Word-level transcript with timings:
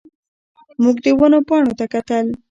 موږ 0.83 0.97
د 1.05 1.07
ونو 1.19 1.39
پاڼو 1.47 1.71
ته 1.79 1.85
کتل. 1.93 2.25